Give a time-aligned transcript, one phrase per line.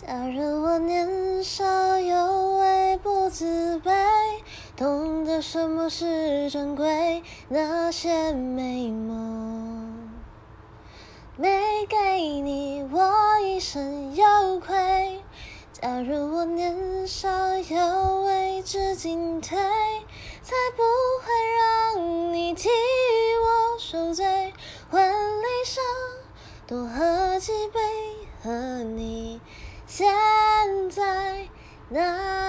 [0.00, 3.90] 假如我年少有为不自卑，
[4.76, 10.08] 懂得什么是珍贵，那些美梦
[11.36, 11.96] 没给
[12.40, 15.20] 你，我一生有愧。
[15.72, 20.82] 假如我年少有为知进退，才不
[21.24, 21.32] 会
[21.96, 24.52] 让你替我受罪。
[24.92, 25.82] 婚礼上
[26.68, 27.80] 多喝几杯，
[28.44, 29.40] 和你
[29.88, 30.06] 现
[30.90, 31.48] 在
[31.88, 32.47] 那。